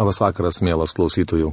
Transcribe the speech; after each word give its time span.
Labas 0.00 0.16
vakaras, 0.16 0.62
mielas 0.64 0.94
klausytojų. 0.96 1.50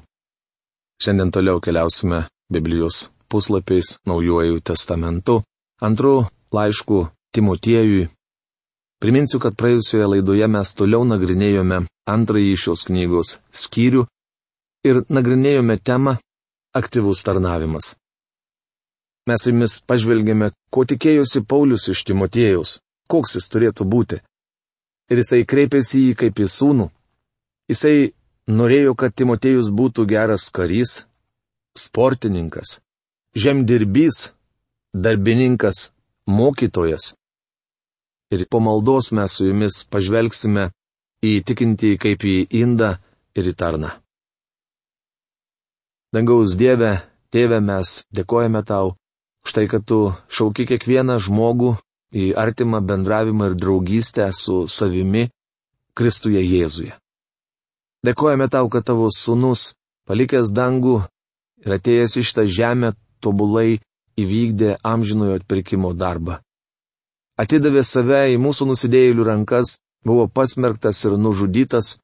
Šiandien 1.04 1.34
toliau 1.36 1.60
keliausime 1.60 2.22
Biblijos 2.48 3.10
puslapiais 3.28 3.98
Naujuoju 4.08 4.62
testamentu, 4.64 5.42
antrų 5.84 6.30
laiškų 6.56 7.02
Timotiejui. 7.36 8.06
Priminsiu, 9.04 9.42
kad 9.44 9.58
praėjusioje 9.60 10.08
laidoje 10.14 10.48
mes 10.48 10.72
toliau 10.80 11.04
nagrinėjome 11.04 11.82
antrąjį 12.08 12.56
šios 12.64 12.88
knygos 12.88 13.36
skyrių 13.52 14.06
ir 14.88 15.04
nagrinėjome 15.12 15.76
temą 15.84 16.16
aktyvus 16.72 17.28
tarnavimas. 17.28 17.98
Mes 19.28 19.44
jumis 19.44 19.82
pažvelgėme, 19.84 20.54
ko 20.72 20.86
tikėjosi 20.88 21.44
Paulius 21.44 21.90
iš 21.92 22.08
Timotiejaus, 22.08 22.78
koks 23.12 23.36
jis 23.42 23.52
turėtų 23.52 23.84
būti. 23.92 24.22
Ir 25.12 25.20
jisai 25.20 25.44
kreipėsi 25.44 26.00
į 26.00 26.06
jį 26.14 26.22
kaip 26.24 26.40
į 26.40 26.48
sūnų. 26.48 26.88
Jisai 27.68 28.16
norėjo, 28.48 28.96
kad 28.96 29.14
Timotėjus 29.16 29.70
būtų 29.76 30.08
geras 30.08 30.48
karys, 30.56 31.06
sportininkas, 31.78 32.80
žemdirbys, 33.36 34.32
darbininkas, 34.94 35.92
mokytojas. 36.28 37.14
Ir 38.32 38.48
po 38.52 38.60
maldos 38.60 39.12
mes 39.16 39.38
su 39.38 39.48
jumis 39.48 39.84
pažvelgsime 39.88 40.72
į 41.24 41.38
tikintį 41.48 41.94
kaip 42.02 42.24
į 42.28 42.38
indą 42.60 42.98
ir 43.38 43.48
į 43.48 43.54
tarną. 43.56 43.92
Dangaus 46.14 46.56
Dieve, 46.60 46.98
Tėve, 47.32 47.60
mes 47.60 48.04
dėkojame 48.16 48.64
tau 48.64 48.96
už 49.44 49.54
tai, 49.56 49.66
kad 49.68 49.84
tu 49.84 50.14
šauki 50.32 50.64
kiekvieną 50.68 51.18
žmogų 51.24 51.74
į 52.16 52.32
artimą 52.40 52.80
bendravimą 52.84 53.52
ir 53.52 53.58
draugystę 53.60 54.30
su 54.32 54.64
savimi 54.72 55.28
Kristuje 55.98 56.44
Jėzuje. 56.44 56.96
Dėkojame 58.06 58.48
tau, 58.50 58.70
kad 58.70 58.86
tavo 58.86 59.10
sunus, 59.14 59.74
palikęs 60.08 60.52
dangų 60.54 61.02
ir 61.66 61.78
atėjęs 61.78 62.18
iš 62.22 62.34
tą 62.38 62.46
žemę, 62.46 62.94
tobulai 63.20 63.80
įvykdė 64.18 64.78
amžinojo 64.86 65.40
atpirkimo 65.40 65.94
darbą. 65.98 66.40
Atidavė 67.38 67.84
save 67.86 68.24
į 68.34 68.38
mūsų 68.42 68.70
nusidėjėlių 68.72 69.26
rankas, 69.26 69.78
buvo 70.06 70.28
pasmerktas 70.28 71.04
ir 71.06 71.18
nužudytas, 71.22 71.98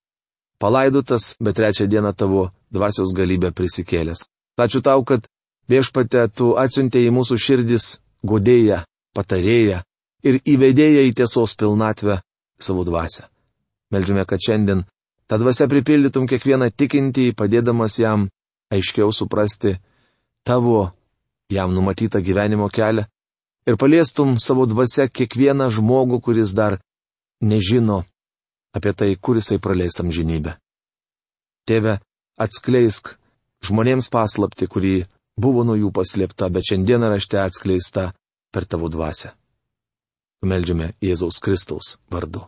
palaidotas, 0.62 1.36
bet 1.42 1.58
trečią 1.58 1.88
dieną 1.90 2.14
tavo 2.14 2.52
dvasios 2.74 3.14
galybę 3.18 3.52
prisikėlęs. 3.52 4.28
Ačiū 4.58 4.84
tau, 4.86 5.02
kad 5.06 5.26
viešpate 5.70 6.28
tu 6.38 6.54
atsiuntė 6.60 7.02
į 7.08 7.14
mūsų 7.16 7.38
širdis 7.42 7.98
godėją, 8.26 8.84
patarėją 9.18 9.82
ir 10.24 10.40
įvedėją 10.46 11.08
į 11.10 11.16
tiesos 11.18 11.56
pilnatvę 11.58 12.20
savo 12.62 12.86
dvasę. 12.86 13.26
Meldžiame, 13.94 14.26
kad 14.30 14.42
šiandien 14.42 14.86
Ta 15.34 15.40
dvasia 15.42 15.66
pripildytum 15.66 16.28
kiekvieną 16.30 16.68
tikintį, 16.78 17.32
padėdamas 17.34 17.96
jam 17.98 18.28
aiškiau 18.70 19.10
suprasti 19.10 19.72
tavo 20.46 20.92
jam 21.50 21.74
numatytą 21.74 22.22
gyvenimo 22.22 22.68
kelią 22.70 23.08
ir 23.66 23.80
paliestum 23.82 24.36
savo 24.38 24.68
dvasia 24.70 25.08
kiekvieną 25.10 25.72
žmogų, 25.74 26.22
kuris 26.22 26.54
dar 26.54 26.78
nežino 27.42 28.04
apie 28.78 28.94
tai, 28.94 29.10
kur 29.18 29.42
jisai 29.42 29.58
praleis 29.58 29.98
amžinybę. 30.06 30.54
Tėve, 31.66 31.98
atskleisk 32.38 33.16
žmonėms 33.66 34.14
paslapti, 34.14 34.70
kuri 34.70 35.08
buvo 35.34 35.66
nuo 35.66 35.82
jų 35.82 35.90
paslėpta, 35.98 36.54
bet 36.54 36.70
šiandieną 36.70 37.10
rašte 37.10 37.42
atskleista 37.42 38.12
per 38.54 38.70
tavo 38.70 38.86
dvasę. 38.86 39.34
Meldžiame 40.46 40.94
Jėzaus 41.02 41.42
Kristaus 41.42 41.96
vardu. 42.14 42.46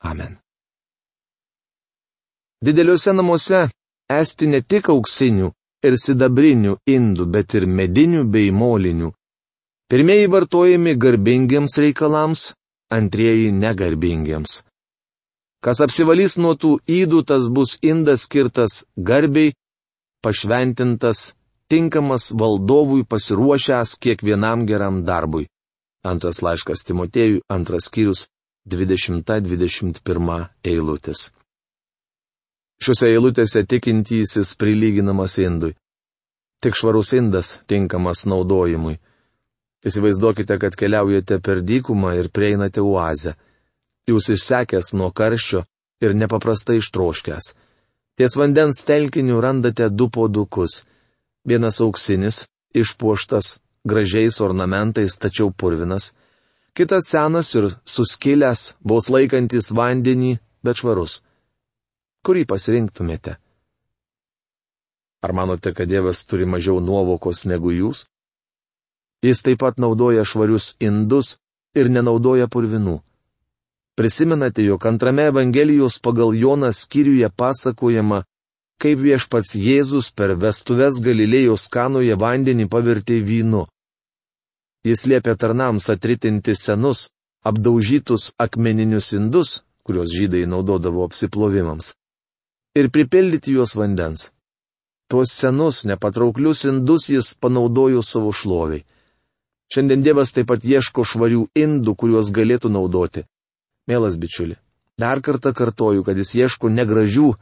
Amen. 0.00 0.40
Dideliuose 2.64 3.12
namuose 3.16 3.60
esti 4.12 4.46
ne 4.52 4.60
tik 4.60 4.90
auksinių 4.92 5.46
ir 5.88 5.94
sidabrinių 5.96 6.74
indų, 6.94 7.24
bet 7.34 7.54
ir 7.56 7.64
medinių 7.66 8.26
bei 8.28 8.50
molinių. 8.52 9.14
Pirmieji 9.90 10.28
vartojami 10.34 10.92
garbingiems 11.04 11.78
reikalams, 11.80 12.42
antrieji 12.92 13.48
negarbingiems. 13.52 14.60
Kas 15.64 15.80
apsivalys 15.84 16.36
nuo 16.36 16.52
tų 16.56 16.76
įdų, 17.00 17.24
tas 17.32 17.48
bus 17.48 17.78
indas 17.80 18.28
skirtas 18.28 18.84
garbiai, 18.96 19.54
pašventintas, 20.24 21.32
tinkamas 21.72 22.30
valdovui 22.36 23.08
pasiruošęs 23.08 23.96
kiekvienam 24.04 24.68
geram 24.68 25.02
darbui. 25.08 25.48
Antras 26.04 26.40
laiškas 26.44 26.84
Timotėjui, 26.88 27.42
antras 27.48 27.88
skyrius, 27.88 28.28
20-21 28.68 30.48
eilutės. 30.64 31.30
Šiuose 32.80 33.10
eilutėse 33.12 33.60
tikintysis 33.68 34.54
prilyginamas 34.56 35.34
indui. 35.42 35.74
Tik 36.64 36.78
švarus 36.80 37.10
indas 37.12 37.58
tinkamas 37.68 38.24
naudojimui. 38.24 38.94
Įsivaizduokite, 39.84 40.56
kad 40.62 40.78
keliaujate 40.80 41.40
per 41.44 41.60
dykumą 41.60 42.14
ir 42.16 42.30
prieinate 42.32 42.80
oazę. 42.80 43.34
Jūs 44.08 44.32
išsekęs 44.32 44.94
nuo 44.96 45.10
karščio 45.12 45.66
ir 46.00 46.16
nepaprastai 46.16 46.80
ištroškęs. 46.80 47.52
Ties 48.16 48.40
vandens 48.40 48.80
telkiniu 48.88 49.44
randate 49.44 49.92
du 49.92 50.08
podukus. 50.08 50.86
Vienas 51.44 51.82
auksinis, 51.84 52.46
išpuoštas, 52.72 53.58
gražiais 53.84 54.40
ornamentais, 54.40 55.20
tačiau 55.20 55.52
purvinas. 55.52 56.14
Kitas 56.72 57.12
senas 57.12 57.52
ir 57.60 57.74
suskilęs, 57.84 58.70
vos 58.80 59.12
laikantis 59.12 59.68
vandenį, 59.76 60.38
bet 60.64 60.80
švarus 60.80 61.20
kurį 62.26 62.44
pasirinktumėte? 62.48 63.36
Ar 65.20 65.32
manote, 65.36 65.72
kad 65.76 65.88
Dievas 65.88 66.24
turi 66.24 66.46
mažiau 66.48 66.80
nuovokos 66.80 67.44
negu 67.44 67.72
jūs? 67.74 68.06
Jis 69.24 69.42
taip 69.44 69.60
pat 69.60 69.76
naudoja 69.76 70.24
švarius 70.24 70.74
indus 70.80 71.36
ir 71.76 71.90
nenaudoja 71.92 72.48
purvinų. 72.48 73.00
Prisimenate, 74.00 74.64
jog 74.64 74.86
antrame 74.88 75.26
Evangelijos 75.28 75.98
pagal 76.00 76.32
Joną 76.32 76.70
skyriuje 76.72 77.28
pasakojama, 77.36 78.22
kaip 78.80 79.02
viešpats 79.04 79.58
Jėzus 79.60 80.08
per 80.16 80.32
vestuves 80.40 81.02
Galilėjos 81.04 81.68
kanoje 81.68 82.16
vandenį 82.16 82.70
pavertė 82.72 83.20
vynu. 83.20 83.66
Jis 84.88 85.04
liepė 85.04 85.36
tarnams 85.36 85.90
atritinti 85.92 86.56
senus, 86.56 87.10
apdaužytus 87.44 88.32
akmeninius 88.40 89.12
indus, 89.12 89.58
kuriuos 89.84 90.16
žydai 90.16 90.46
naudodavo 90.48 91.04
apsiplovimams 91.04 91.92
ir 92.74 92.90
pripildyti 92.90 93.52
juos 93.56 93.74
vandens. 93.76 94.30
Tuos 95.10 95.32
senus, 95.34 95.84
nepatrauklius 95.84 96.64
indus 96.70 97.08
jis 97.10 97.34
panaudojo 97.34 98.02
savo 98.02 98.32
šloviai. 98.32 98.84
Šiandien 99.70 100.02
Dievas 100.02 100.32
taip 100.34 100.48
pat 100.50 100.64
ieško 100.66 101.04
švarių 101.06 101.44
indų, 101.54 101.94
kuriuos 101.98 102.30
galėtų 102.34 102.70
naudoti. 102.70 103.24
Mielas 103.90 104.16
bičiuli, 104.18 104.56
dar 104.98 105.22
kartą 105.22 105.52
kartoju, 105.54 106.04
kad 106.06 106.18
jis 106.18 106.34
ieško 106.34 106.70
negražių, 106.70 107.32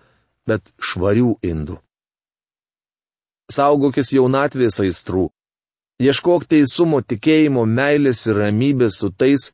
bet 0.49 0.72
švarių 0.81 1.37
indų. 1.44 1.78
Saugokis 3.53 4.12
jaunatvės 4.12 4.81
aistrų. 4.84 5.28
Ieškok 6.05 6.44
teisumo, 6.49 7.00
tikėjimo, 7.00 7.65
meilės 7.65 8.27
ir 8.28 8.37
ramybės 8.44 9.00
su 9.00 9.09
tais, 9.11 9.50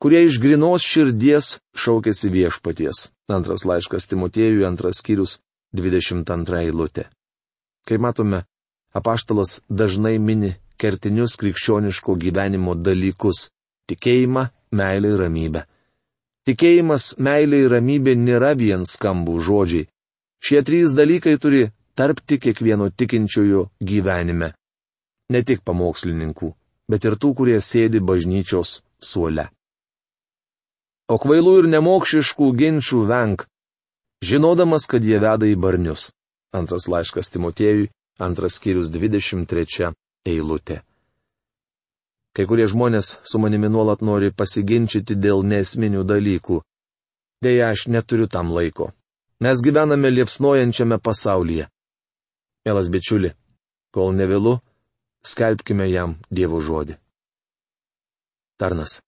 kurie 0.00 0.24
iš 0.24 0.38
grinos 0.40 0.82
širdies 0.82 1.58
šaukėsi 1.76 2.30
viešpaties. 2.32 3.10
Antras 3.28 3.66
laiškas 3.68 4.08
Timotiejui, 4.08 4.64
antras 4.64 5.02
skyrius, 5.02 5.40
22 5.76 6.62
eilutė. 6.64 7.04
Kaip 7.86 8.00
matome, 8.00 8.44
apaštalas 8.96 9.60
dažnai 9.68 10.16
mini 10.18 10.54
kertinius 10.80 11.36
krikščioniško 11.40 12.16
gyvenimo 12.16 12.74
dalykus- 12.74 13.50
tikėjimą, 13.92 14.48
meilę 14.72 15.12
ir 15.12 15.20
ramybę. 15.24 15.64
Tikėjimas, 16.48 17.14
meilė 17.18 17.64
ir 17.66 17.70
ramybė 17.76 18.16
nėra 18.16 18.56
vien 18.56 18.82
skambų 18.88 19.36
žodžiai. 19.44 19.88
Šie 20.40 20.62
trys 20.64 20.96
dalykai 20.96 21.36
turi 21.38 21.70
tarpti 21.94 22.38
kiekvieno 22.38 22.88
tikinčiojo 22.90 23.68
gyvenime. 23.84 24.54
Ne 25.28 25.42
tik 25.42 25.60
pamokslininkų, 25.60 26.54
bet 26.88 27.04
ir 27.04 27.14
tų, 27.20 27.34
kurie 27.36 27.60
sėdi 27.60 28.00
bažnyčios 28.00 28.80
suole 28.98 29.50
o 31.10 31.18
kvailų 31.18 31.56
ir 31.60 31.66
nemokšiškų 31.74 32.50
ginčių 32.60 33.00
venk, 33.08 33.46
žinodamas, 34.22 34.86
kad 34.86 35.04
jie 35.04 35.18
veda 35.18 35.48
į 35.48 35.56
barnius. 35.58 36.10
Antras 36.54 36.86
laiškas 36.90 37.30
Timotiejui, 37.34 37.90
antras 38.22 38.58
skyrius 38.58 38.90
23 38.94 39.92
eilutė. 40.26 40.80
Kai 42.34 42.46
kurie 42.46 42.68
žmonės 42.70 43.18
su 43.26 43.40
manimi 43.42 43.70
nuolat 43.70 44.04
nori 44.06 44.30
pasiginčyti 44.30 45.16
dėl 45.18 45.42
nesminių 45.42 46.04
dalykų. 46.06 46.60
Deja, 47.42 47.72
aš 47.74 47.88
neturiu 47.90 48.28
tam 48.30 48.52
laiko. 48.54 48.92
Mes 49.42 49.62
gyvename 49.64 50.10
liepsnojančiame 50.12 51.00
pasaulyje. 51.02 51.66
Mielas 52.66 52.90
bičiuli, 52.92 53.32
kol 53.90 54.12
nevėlu, 54.14 54.58
skelbkime 55.26 55.88
jam 55.90 56.18
Dievo 56.30 56.60
žodį. 56.60 56.98
Tarnas. 58.60 59.00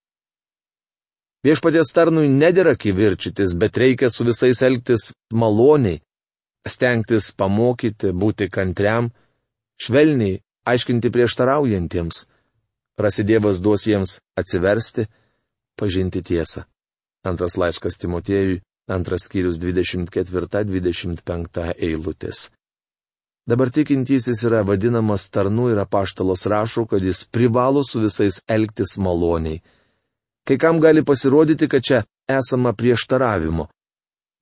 Viešpaties 1.42 1.90
tarnui 1.90 2.28
nedėra 2.30 2.76
kivirčytis, 2.78 3.56
bet 3.58 3.74
reikia 3.82 4.06
su 4.10 4.24
visais 4.24 4.62
elgtis 4.62 5.12
maloniai. 5.34 6.00
stengtis 6.68 7.32
pamokyti, 7.34 8.12
būti 8.14 8.48
kantriam, 8.48 9.10
švelniai 9.82 10.40
aiškinti 10.64 11.10
prieštaraujantiems. 11.10 12.26
Rasi 12.98 13.24
Dievas 13.26 13.58
duos 13.58 13.86
jiems 13.86 14.20
atsiversti, 14.38 15.06
pažinti 15.74 16.22
tiesą. 16.22 16.64
Antras 17.26 17.56
laiškas 17.58 17.98
Timotiejui, 17.98 18.62
antras 18.86 19.26
skyrius 19.26 19.58
24-25 19.58 21.74
eilutės. 21.78 22.50
Dabar 23.50 23.70
tikintysis 23.74 24.44
yra 24.46 24.62
vadinamas 24.62 25.26
tarnu 25.34 25.72
ir 25.72 25.78
apaštalos 25.82 26.46
rašo, 26.46 26.86
kad 26.86 27.02
jis 27.02 27.26
privalo 27.26 27.82
su 27.82 27.98
visais 28.04 28.38
elgtis 28.46 28.94
maloniai. 29.02 29.58
Kai 30.44 30.58
kam 30.58 30.80
gali 30.80 31.04
pasirodyti, 31.04 31.68
kad 31.68 31.82
čia 31.82 32.02
esama 32.28 32.72
prieštaravimo. 32.72 33.66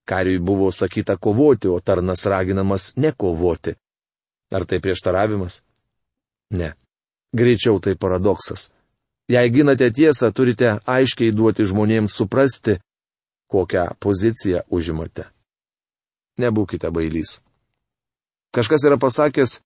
Kariui 0.09 0.39
buvo 0.39 0.73
sakyta 0.73 1.17
kovoti, 1.17 1.69
o 1.69 1.81
tarnas 1.81 2.27
raginamas 2.27 2.93
nekovoti. 2.97 3.75
Ar 4.51 4.65
tai 4.65 4.81
prieštaravimas? 4.81 5.63
Ne. 6.51 6.73
Greičiau 7.33 7.79
tai 7.79 7.95
paradoksas. 7.95 8.73
Jei 9.31 9.51
ginate 9.51 9.91
tiesą, 9.95 10.33
turite 10.35 10.81
aiškiai 10.87 11.31
duoti 11.31 11.63
žmonėms 11.63 12.17
suprasti, 12.19 12.81
kokią 13.51 13.85
poziciją 14.03 14.65
užimate. 14.67 15.29
Nebūkite 16.43 16.91
bailys. 16.91 17.39
Kažkas 18.51 18.89
yra 18.89 18.99
pasakęs, 18.99 19.61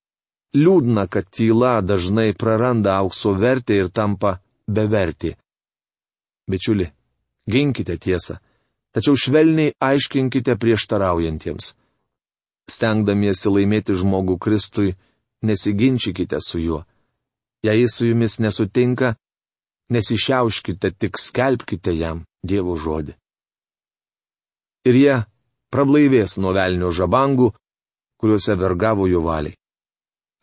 liūdna, 0.53 1.07
kad 1.09 1.31
tyla 1.33 1.79
dažnai 1.81 2.35
praranda 2.37 2.99
aukso 2.99 3.33
vertę 3.33 3.79
ir 3.81 3.89
tampa 3.89 4.37
bevertį. 4.69 5.33
Bičiuli, 6.51 6.87
ginkite 7.49 7.97
tiesą, 7.99 8.37
tačiau 8.93 9.17
švelniai 9.17 9.75
aiškinkite 9.81 10.57
prieštaraujantiems. 10.61 11.73
Stengdamiesi 12.71 13.53
laimėti 13.53 13.97
žmogų 14.01 14.39
Kristui, 14.41 14.95
nesiginčykite 15.45 16.41
su 16.41 16.61
juo. 16.61 16.85
Jei 17.65 17.81
jis 17.81 17.97
su 17.97 18.09
jumis 18.09 18.39
nesutinka, 18.41 19.15
nesišiauškite, 19.93 20.93
tik 21.01 21.21
skelbkite 21.21 21.93
jam 21.97 22.25
Dievo 22.45 22.77
žodį. 22.77 23.15
Ir 24.85 24.97
jie 25.01 25.15
prablaivės 25.73 26.37
nuo 26.37 26.53
velnio 26.53 26.91
žabangų, 26.93 27.53
kuriuose 28.21 28.57
vergavo 28.61 29.09
jo 29.09 29.25
valiai. 29.25 29.57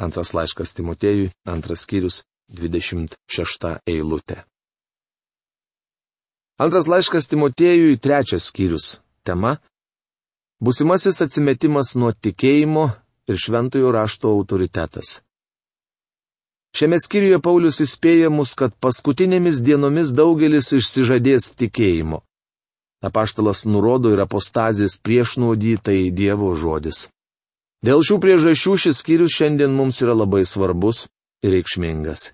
Antras 0.02 0.34
laiškas 0.34 0.74
Timotėjui, 0.74 1.30
antras 1.46 1.86
skyrius, 1.86 2.24
26 2.50 3.78
eilutė. 3.86 4.42
Antras 6.62 6.86
laiškas 6.86 7.26
Timotėjui, 7.26 7.98
trečias 7.98 8.52
skyrius. 8.52 9.00
Tema- 9.26 9.56
Būsimasis 10.66 11.18
atsimetimas 11.26 11.96
nuo 11.98 12.12
tikėjimo 12.14 12.84
ir 13.26 13.38
šventojo 13.44 13.90
rašto 13.96 14.30
autoritetas. 14.30 15.22
Šiame 16.78 17.00
skyriuje 17.02 17.40
Paulius 17.42 17.82
įspėja 17.82 18.30
mus, 18.30 18.54
kad 18.54 18.76
paskutinėmis 18.78 19.64
dienomis 19.66 20.12
daugelis 20.14 20.70
išsižadės 20.78 21.50
tikėjimo. 21.58 22.22
Apaštalas 23.02 23.66
nurodo 23.66 24.12
ir 24.14 24.22
apostazės 24.22 25.00
prieš 25.02 25.40
nuodytai 25.42 26.12
Dievo 26.14 26.54
žodis. 26.56 27.08
Dėl 27.82 28.06
šių 28.06 28.20
priežasčių 28.22 28.76
šis 28.84 29.02
skyrius 29.02 29.34
šiandien 29.34 29.74
mums 29.74 30.04
yra 30.06 30.14
labai 30.14 30.46
svarbus 30.46 31.08
ir 31.42 31.58
reikšmingas. 31.58 32.30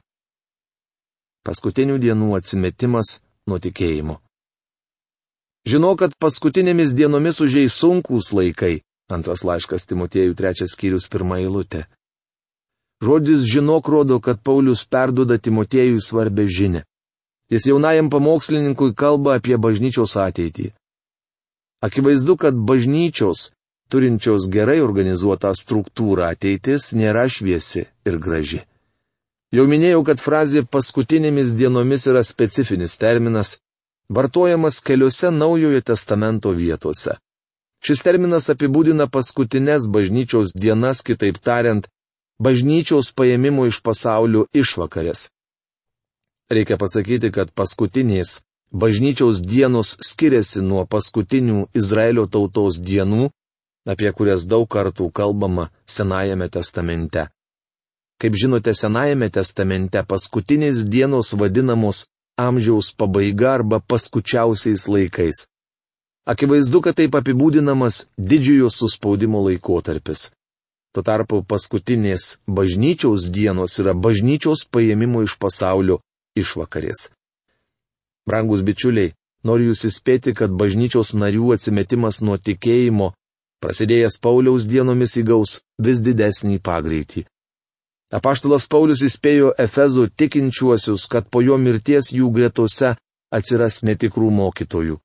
Paskutinių 1.47 1.95
dienų 2.03 2.35
atsimetimas 2.35 3.21
nuo 3.47 3.59
tikėjimo. 3.63 4.19
Žinau, 5.67 5.95
kad 5.99 6.13
paskutinėmis 6.19 6.93
dienomis 6.95 7.41
užėjai 7.43 7.71
sunkūs 7.73 8.31
laikai. 8.35 8.81
Antras 9.11 9.43
laiškas 9.47 9.87
Timotėjų 9.87 10.35
trečias 10.35 10.73
skyrius 10.75 11.07
pirmą 11.11 11.39
eilutę. 11.43 11.85
Žodis 13.03 13.43
žinok 13.47 13.87
rodo, 13.87 14.19
kad 14.19 14.39
Paulius 14.43 14.83
perduoda 14.83 15.37
Timotėjui 15.37 15.99
svarbę 16.03 16.47
žinę. 16.47 16.83
Jis 17.51 17.67
jaunajam 17.69 18.09
pamokslininkui 18.11 18.95
kalba 18.95 19.37
apie 19.39 19.55
bažnyčios 19.55 20.17
ateitį. 20.19 20.71
Akivaizdu, 21.83 22.35
kad 22.41 22.55
bažnyčios, 22.57 23.51
turinčios 23.91 24.49
gerai 24.51 24.79
organizuotą 24.83 25.53
struktūrą 25.55 26.31
ateitis, 26.33 26.91
nėra 26.97 27.27
šviesi 27.31 27.85
ir 28.07 28.17
graži. 28.19 28.63
Jau 29.55 29.63
minėjau, 29.63 30.01
kad 30.03 30.19
frazė 30.19 30.65
paskutinėmis 30.67 31.53
dienomis 31.55 32.07
yra 32.11 32.23
specifinis 32.27 32.97
terminas, 32.99 33.53
vartojamas 34.11 34.81
keliose 34.83 35.31
Naujojo 35.31 35.79
testamento 35.87 36.51
vietose. 36.51 37.15
Šis 37.79 38.01
terminas 38.03 38.49
apibūdina 38.51 39.07
paskutinės 39.07 39.85
bažnyčios 39.87 40.51
dienas, 40.51 40.99
kitaip 41.05 41.39
tariant, 41.39 41.87
bažnyčios 42.43 43.13
paėmimo 43.15 43.69
iš 43.69 43.79
pasaulio 43.85 44.47
išvakarės. 44.51 45.29
Reikia 46.51 46.75
pasakyti, 46.81 47.31
kad 47.31 47.53
paskutinės 47.55 48.41
bažnyčios 48.71 49.39
dienos 49.39 49.95
skiriasi 50.03 50.59
nuo 50.61 50.83
paskutinių 50.91 51.69
Izraelio 51.75 52.27
tautos 52.27 52.81
dienų, 52.83 53.29
apie 53.87 54.11
kurias 54.11 54.43
daug 54.43 54.67
kartų 54.67 55.07
kalbama 55.15 55.69
Senajame 55.87 56.49
testamente. 56.51 57.29
Kaip 58.17 58.33
žinote, 58.33 58.73
Senajame 58.73 59.29
testamente 59.29 60.01
paskutinės 60.01 60.81
dienos 60.89 61.35
vadinamos 61.37 62.07
amžiaus 62.37 62.89
pabaiga 62.97 63.51
arba 63.59 63.79
paskučiausiais 63.79 64.87
laikais. 64.89 65.45
Akivaizdu, 66.25 66.81
kad 66.81 66.97
taip 66.97 67.13
apibūdinamas 67.15 68.07
didžiojo 68.17 68.71
suspaudimo 68.73 69.43
laikotarpis. 69.45 70.31
Tuo 70.93 71.03
tarpu 71.05 71.43
paskutinės 71.45 72.39
bažnyčiaus 72.49 73.29
dienos 73.29 73.77
yra 73.81 73.93
bažnyčios 73.93 74.65
paėmimo 74.65 75.21
iš 75.27 75.37
pasaulio 75.37 76.01
išvakarės. 76.41 77.11
Brangus 78.27 78.65
bičiuliai, 78.65 79.13
noriu 79.45 79.71
jūs 79.71 79.85
įspėti, 79.91 80.33
kad 80.33 80.51
bažnyčios 80.51 81.13
narių 81.13 81.53
atsimetimas 81.53 82.23
nuo 82.25 82.41
tikėjimo, 82.41 83.13
prasidėjęs 83.61 84.17
Pauliaus 84.25 84.65
dienomis 84.65 85.15
įgaus 85.21 85.59
vis 85.77 86.01
didesnį 86.01 86.57
pagreitį. 86.65 87.27
Apaštalas 88.07 88.63
Paulius 88.71 89.01
įspėjo 89.03 89.49
Efezų 89.59 90.07
tikinčiuosius, 90.15 91.11
kad 91.11 91.27
po 91.27 91.43
jo 91.43 91.57
mirties 91.59 92.15
jų 92.15 92.31
gretose 92.31 92.95
atsiras 93.35 93.83
netikrų 93.83 94.31
mokytojų. 94.31 94.95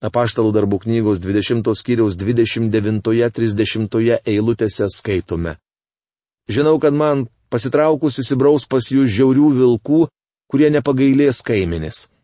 Apaštalų 0.00 0.52
darbų 0.54 0.78
knygos 0.84 1.18
20 1.20 1.66
skyriaus 1.74 2.14
29-30 2.20 4.20
eilutėse 4.30 4.86
skaitome. 4.94 5.56
Žinau, 6.46 6.78
kad 6.78 6.94
man 6.94 7.26
pasitraukus 7.50 8.22
įsibraus 8.22 8.62
pas 8.70 8.86
jūs 8.86 9.10
žiaurių 9.10 9.50
vilkų, 9.58 10.06
kurie 10.46 10.70
nepagailės 10.70 11.42
kaiminės. 11.42 12.14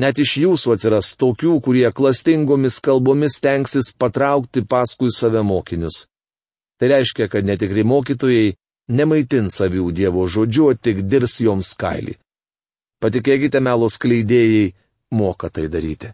Net 0.00 0.16
iš 0.16 0.40
jūsų 0.40 0.72
atsiras 0.78 1.12
tokių, 1.20 1.60
kurie 1.60 1.84
klastingomis 1.92 2.80
kalbomis 2.80 3.36
tenksis 3.44 3.92
patraukti 3.92 4.64
paskui 4.64 5.12
save 5.12 5.44
mokinius. 5.44 6.08
Tai 6.80 6.96
reiškia, 6.96 7.28
kad 7.28 7.44
netikri 7.44 7.84
mokytojai 7.84 8.56
nemaitins 8.90 9.60
avių 9.62 9.90
Dievo 9.94 10.26
žodžiu, 10.26 10.74
tik 10.74 11.04
dirs 11.06 11.38
joms 11.44 11.72
kailį. 11.78 12.16
Patikėkite 13.00 13.62
melos 13.64 13.96
kleidėjai, 14.02 14.72
moka 15.16 15.48
tai 15.48 15.68
daryti. 15.72 16.10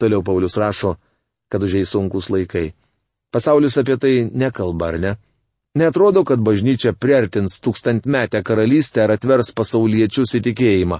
Toliau 0.00 0.24
Paulius 0.26 0.56
rašo, 0.58 0.96
kad 1.52 1.62
užėjai 1.62 1.86
sunkus 1.86 2.30
laikai. 2.32 2.72
Pasaulis 3.32 3.78
apie 3.78 3.96
tai 4.00 4.14
nekalba, 4.26 4.88
ar 4.90 4.98
ne? 4.98 5.12
Netrodo, 5.78 6.24
kad 6.28 6.42
bažnyčia 6.44 6.92
priartins 6.92 7.60
tūkstantmetę 7.64 8.42
karalystę 8.44 9.06
ar 9.06 9.14
atvers 9.14 9.54
pasauliečius 9.56 10.34
įtikėjimą. 10.36 10.98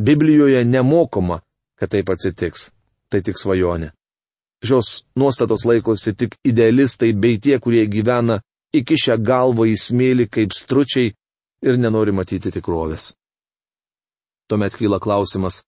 Biblijoje 0.00 0.64
nemokoma, 0.64 1.40
kad 1.78 1.92
taip 1.94 2.10
atsitiks. 2.12 2.68
Tai 3.10 3.22
tik 3.24 3.40
svajonė. 3.40 3.90
Šios 4.62 5.04
nuostatos 5.16 5.64
laikosi 5.64 6.12
tik 6.14 6.36
idealistai 6.46 7.14
bei 7.16 7.40
tie, 7.40 7.56
kurie 7.58 7.86
gyvena 7.88 8.42
įkišę 8.76 9.16
galvą 9.22 9.66
į 9.70 9.76
smėlį 9.78 10.28
kaip 10.30 10.54
stručiai 10.54 11.12
ir 11.66 11.78
nenori 11.78 12.14
matyti 12.14 12.52
tikrovės. 12.54 13.12
Tuomet 14.50 14.74
kyla 14.74 14.98
klausimas, 15.02 15.62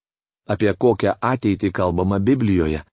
apie 0.47 0.73
kokią 0.73 1.15
ateitį 1.21 1.71
kalbama 1.71 2.19
Biblijoje. 2.19 2.83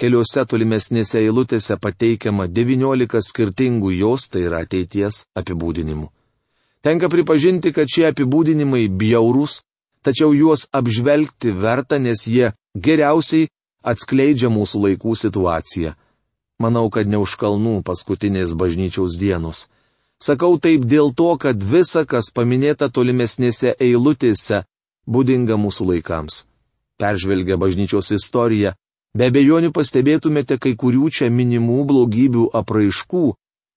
Keliuose 0.00 0.44
tolimesnėse 0.48 1.20
eilutėse 1.20 1.76
pateikiama 1.80 2.48
19 2.48 3.20
skirtingų 3.22 3.92
jos, 4.00 4.28
tai 4.32 4.46
yra 4.48 4.62
ateities 4.66 5.26
apibūdinimų. 5.38 6.08
Tenka 6.82 7.08
pripažinti, 7.12 7.70
kad 7.72 7.86
šie 7.86 8.08
apibūdinimai 8.08 8.88
bjaurūs, 8.88 9.60
tačiau 10.02 10.32
juos 10.34 10.66
apžvelgti 10.74 11.52
verta, 11.54 12.00
nes 12.02 12.26
jie 12.26 12.50
geriausiai 12.74 13.46
atskleidžia 13.86 14.50
mūsų 14.50 14.80
laikų 14.88 15.14
situaciją. 15.18 15.94
Manau, 16.60 16.90
kad 16.90 17.08
ne 17.08 17.22
už 17.22 17.36
kalnų 17.40 17.80
paskutinės 17.86 18.52
bažnyčiaus 18.58 19.16
dienos. 19.18 19.68
Sakau 20.22 20.58
taip 20.58 20.84
dėl 20.86 21.14
to, 21.14 21.32
kad 21.38 21.62
visa, 21.62 22.04
kas 22.04 22.30
paminėta 22.34 22.90
tolimesnėse 22.90 23.74
eilutėse, 23.80 24.62
būdinga 25.06 25.56
mūsų 25.58 25.88
laikams. 25.94 26.44
Peržvelgę 27.00 27.56
bažnyčios 27.58 28.12
istoriją, 28.14 28.76
Be 29.12 29.26
abejonių 29.28 29.74
pastebėtumėte 29.76 30.56
kai 30.56 30.72
kurių 30.72 31.10
čia 31.12 31.26
minimų 31.28 31.82
blogybių 31.88 32.46
apraiškų, 32.56 33.26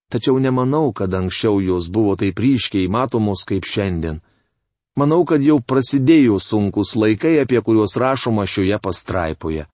tačiau 0.08 0.40
nemanau, 0.40 0.94
kad 0.96 1.12
anksčiau 1.12 1.60
jos 1.60 1.90
buvo 1.92 2.14
taip 2.16 2.40
ryškiai 2.40 2.88
matomos 2.88 3.44
kaip 3.44 3.68
šiandien. 3.68 4.22
Manau, 4.96 5.26
kad 5.28 5.44
jau 5.44 5.60
prasidėjo 5.60 6.40
sunkus 6.40 6.96
laikai, 6.96 7.36
apie 7.44 7.60
kuriuos 7.60 7.98
rašoma 8.00 8.46
šioje 8.48 8.80
pastraipoje. 8.80 9.66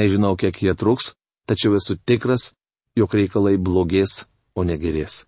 Nežinau, 0.00 0.32
kiek 0.40 0.56
jie 0.64 0.72
truks, 0.72 1.12
tačiau 1.50 1.74
esu 1.74 1.98
tikras, 1.98 2.52
jog 2.94 3.10
reikalai 3.18 3.56
blogės, 3.58 4.24
o 4.54 4.62
negerės. 4.62 5.24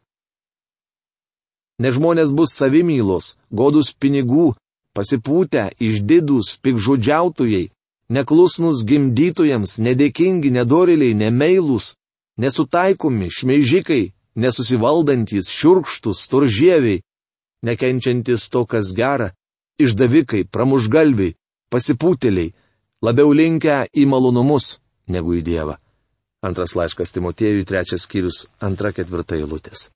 Nes 1.83 1.97
žmonės 1.97 2.31
bus 2.31 2.55
savimylos, 2.55 3.37
godus 3.51 3.91
pinigų, 3.91 4.53
pasipūtę, 4.95 5.73
išdidus, 5.83 6.55
pikžodžiautojai, 6.63 7.71
neklusnus 8.13 8.85
gimdytojams, 8.87 9.79
nedėkingi, 9.83 10.53
nedoriliai, 10.55 11.17
nemeilūs, 11.19 11.95
nesutaikomi, 12.39 13.31
šmeižikai, 13.33 14.13
nesusivaldantis, 14.39 15.51
šiurkštus, 15.51 16.27
turžieviai, 16.31 17.03
nekenčiantis 17.67 18.47
to, 18.53 18.67
kas 18.69 18.93
gera, 18.95 19.33
išdavikai, 19.83 20.45
pramužgalviai, 20.53 21.35
pasipūtėliai, 21.73 22.53
labiau 23.03 23.33
linkę 23.35 23.87
į 23.91 24.07
malonumus 24.07 24.77
negu 25.09 25.35
į 25.39 25.43
Dievą. 25.47 25.79
Antras 26.43 26.75
laiškas 26.75 27.15
Timotėjui, 27.15 27.65
trečias 27.65 28.03
skyrius, 28.09 28.47
antra 28.59 28.91
ketvirta 28.91 29.37
eilutės. 29.39 29.93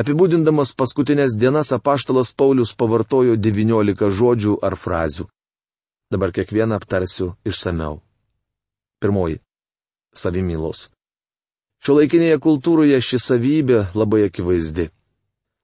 Apibūdindamas 0.00 0.72
paskutinės 0.76 1.36
dienas 1.40 1.72
apaštalas 1.76 2.32
Paulius 2.32 2.72
pavartojo 2.76 3.36
19 3.36 4.10
žodžių 4.18 4.58
ar 4.64 4.76
frazių. 4.80 5.28
Dabar 6.12 6.32
kiekvieną 6.32 6.76
aptarsiu 6.80 7.34
išsameu. 7.44 8.00
Pirmoji- 9.00 9.40
savimylos. 10.22 10.90
Šio 11.84 11.96
laikinėje 12.00 12.38
kultūroje 12.40 13.00
ši 13.00 13.18
savybė 13.20 13.80
labai 13.94 14.22
akivaizdi. 14.28 14.88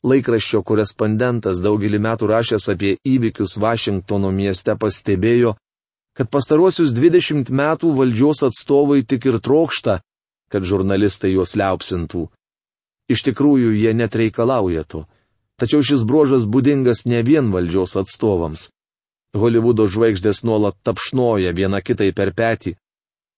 Laikraščio 0.03 0.61
korespondentas 0.67 1.63
daugelį 1.65 2.01
metų 2.03 2.29
rašęs 2.29 2.69
apie 2.75 2.97
įvykius 3.07 3.57
Vašingtono 3.63 4.33
mieste 4.35 4.75
pastebėjo, 4.77 5.55
kad 6.17 6.29
pastaruosius 6.29 6.93
20 6.93 7.51
metų 7.51 7.93
valdžios 7.97 8.43
atstovai 8.49 9.03
tik 9.09 9.27
ir 9.31 9.41
trokšta, 9.41 10.01
kad 10.53 10.67
žurnalistai 10.69 11.33
juos 11.33 11.57
liaupsintų. 11.57 12.27
Iš 13.13 13.25
tikrųjų, 13.29 13.73
jie 13.77 13.93
net 13.97 14.15
reikalauja 14.17 14.85
to. 14.85 15.07
Tačiau 15.61 15.83
šis 15.85 16.05
bruožas 16.09 16.45
būdingas 16.49 17.05
ne 17.07 17.23
vien 17.25 17.51
valdžios 17.53 17.97
atstovams. 18.01 18.69
Holivudo 19.37 19.87
žvaigždės 19.89 20.43
nuolat 20.45 20.77
tapšnoja 20.85 21.53
viena 21.57 21.81
kitai 21.81 22.13
per 22.13 22.35
petį. 22.37 22.77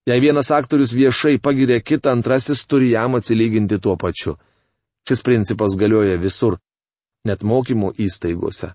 Jei 0.05 0.21
vienas 0.21 0.51
aktorius 0.53 0.93
viešai 0.93 1.39
pagiria 1.41 1.81
kitą, 1.81 2.13
antrasis 2.13 2.67
turi 2.67 2.91
jam 2.93 3.15
atsilyginti 3.17 3.79
tuo 3.81 3.97
pačiu. 3.97 4.35
Šis 5.09 5.23
principas 5.23 5.79
galioja 5.81 6.19
visur, 6.21 6.59
net 7.25 7.45
mokymo 7.45 7.93
įstaigose. 7.97 8.75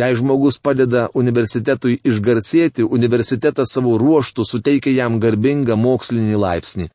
Jei 0.00 0.14
žmogus 0.16 0.56
padeda 0.64 1.08
universitetui 1.20 1.98
išgarsėti, 2.08 2.86
universitetas 2.96 3.74
savo 3.74 3.98
ruoštų 4.00 4.46
suteikia 4.48 4.94
jam 4.96 5.18
garbingą 5.20 5.76
mokslinį 5.76 6.38
laipsnį. 6.40 6.86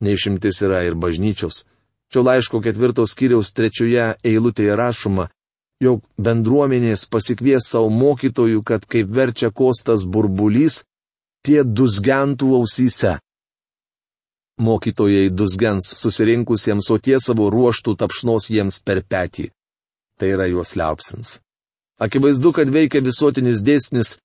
Neišimtis 0.00 0.62
yra 0.64 0.80
ir 0.88 0.96
bažnyčios. 0.96 1.64
Šio 2.08 2.22
laiško 2.24 2.62
ketvirtos 2.64 3.12
skyriaus 3.12 3.52
trečioje 3.52 4.06
eilutėje 4.24 4.78
rašoma, 4.80 5.28
jog 5.84 6.00
bendruomenės 6.16 7.04
pasikvies 7.12 7.68
savo 7.74 7.92
mokytojų, 7.92 8.64
kad 8.64 8.88
kaip 8.88 9.12
verčia 9.12 9.52
kostas 9.52 10.08
burbulys, 10.08 10.80
tie 11.44 11.60
dusgentų 11.60 12.54
ausyse. 12.62 13.18
Mokytojai 14.64 15.28
dusgens 15.28 15.92
susirinkusiems, 15.98 16.88
o 16.88 16.96
tie 16.96 17.20
savo 17.20 17.50
ruoštų 17.52 17.98
tapšnos 18.00 18.48
jiems 18.54 18.80
per 18.80 19.04
petį. 19.04 19.50
Tai 20.16 20.36
yra 20.38 20.46
juos 20.48 20.78
liaupsins. 20.78 21.40
Akivaizdu, 22.04 22.52
kad 22.52 22.68
veikia 22.68 23.00
visuotinis 23.00 23.62
dėsnis. 23.64 24.18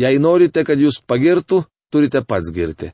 Jei 0.00 0.20
norite, 0.20 0.62
kad 0.64 0.80
jūs 0.80 1.02
pagirtų, 1.04 1.64
turite 1.92 2.22
pats 2.24 2.52
girti. 2.52 2.92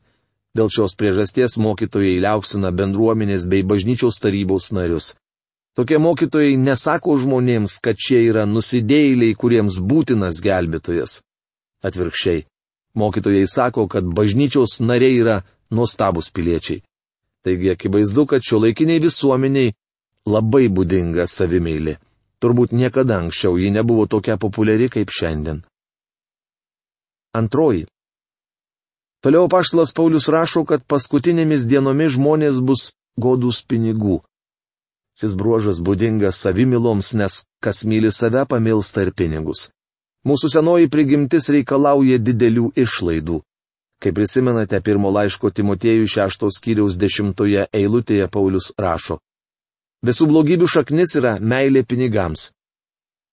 Dėl 0.57 0.69
šios 0.69 0.95
priežasties 0.99 1.57
mokytojai 1.63 2.19
liaupsina 2.23 2.73
bendruomenės 2.75 3.47
bei 3.49 3.63
bažnyčiaus 3.63 4.19
tarybos 4.23 4.71
narius. 4.75 5.15
Tokie 5.79 5.97
mokytojai 6.03 6.59
nesako 6.61 7.17
žmonėms, 7.23 7.79
kad 7.85 7.97
šie 7.97 8.19
yra 8.29 8.45
nusidėjėliai, 8.45 9.37
kuriems 9.39 9.79
būtinas 9.81 10.43
gelbėtojas. 10.45 11.23
Atvirkščiai, 11.87 12.45
mokytojai 12.99 13.47
sako, 13.49 13.87
kad 13.89 14.05
bažnyčiaus 14.05 14.81
nariai 14.85 15.17
yra 15.23 15.39
nuostabus 15.73 16.29
piliečiai. 16.35 16.83
Taigi 17.43 17.73
akivaizdu, 17.73 18.27
kad 18.27 18.45
šio 18.45 18.61
laikiniai 18.67 19.01
visuomeniai 19.03 19.73
labai 20.29 20.69
būdinga 20.69 21.25
savimeilė. 21.27 21.97
Turbūt 22.43 22.73
niekada 22.75 23.21
anksčiau 23.23 23.55
ji 23.61 23.71
nebuvo 23.71 24.09
tokia 24.11 24.35
populiari 24.37 24.89
kaip 24.91 25.13
šiandien. 25.15 25.63
Antroji. 27.39 27.87
Toliau 29.23 29.47
paštalas 29.49 29.95
Paulius 29.95 30.27
rašo, 30.27 30.65
kad 30.67 30.83
paskutinėmis 30.83 31.69
dienomis 31.71 32.17
žmonės 32.17 32.59
bus 32.59 32.91
godus 33.15 33.63
pinigų. 33.63 34.19
Šis 35.21 35.37
bruožas 35.39 35.79
būdingas 35.87 36.41
savimiloms, 36.43 37.13
nes 37.15 37.45
kas 37.63 37.85
myli 37.87 38.11
save 38.11 38.43
pamilsta 38.51 39.07
ir 39.07 39.13
pinigus. 39.15 39.69
Mūsų 40.27 40.51
senoji 40.51 40.91
prigimtis 40.91 41.47
reikalauja 41.55 42.19
didelių 42.19 42.73
išlaidų. 42.75 43.39
Kaip 44.03 44.17
prisimenate, 44.19 44.81
pirmo 44.83 45.11
laiško 45.15 45.53
Timotėjų 45.55 46.09
šeštos 46.11 46.59
skyriaus 46.59 46.99
dešimtoje 46.99 47.69
eilutėje 47.71 48.27
Paulius 48.35 48.73
rašo. 48.75 49.21
Visų 50.03 50.27
blogybių 50.27 50.67
šaknis 50.67 51.15
yra 51.21 51.37
meilė 51.39 51.85
pinigams. 51.87 52.51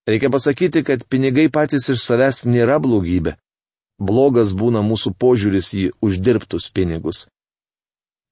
Reikia 0.09 0.29
pasakyti, 0.29 0.83
kad 0.85 1.05
pinigai 1.09 1.49
patys 1.49 1.89
iš 1.89 2.03
savęs 2.05 2.43
nėra 2.45 2.77
blogybė. 2.81 3.35
Blogas 3.99 4.53
būna 4.53 4.83
mūsų 4.85 5.15
požiūris 5.17 5.73
į 5.75 5.85
uždirbtus 6.05 6.69
pinigus. 6.73 7.27